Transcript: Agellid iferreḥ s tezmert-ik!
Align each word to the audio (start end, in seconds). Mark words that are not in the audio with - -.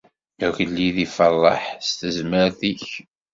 Agellid 0.45 0.97
iferreḥ 1.05 1.63
s 1.87 1.89
tezmert-ik! 1.99 2.85